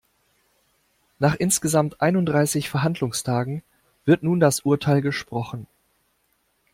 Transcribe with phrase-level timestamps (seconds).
[1.19, 3.61] Nach insgesamt einunddreißig Verhandlungstagen
[4.03, 5.67] wird nun das Urteil gesprochen.